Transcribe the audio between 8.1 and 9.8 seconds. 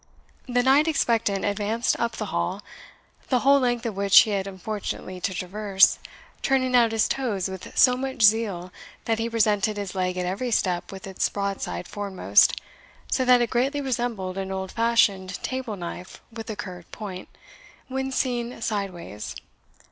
zeal that he presented